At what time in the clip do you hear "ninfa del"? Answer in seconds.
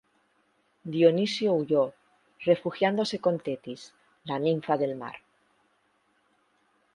4.39-4.95